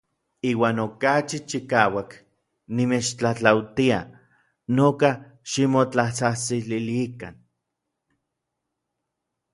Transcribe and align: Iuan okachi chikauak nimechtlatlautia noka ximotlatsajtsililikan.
Iuan 0.49 0.77
okachi 0.85 1.37
chikauak 1.49 2.11
nimechtlatlautia 2.75 3.99
noka 4.75 5.09
ximotlatsajtsililikan. 5.49 7.35